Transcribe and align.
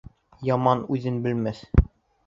Яман 0.49 0.81
үҙен 0.97 1.23
белмәҫ 1.29 1.65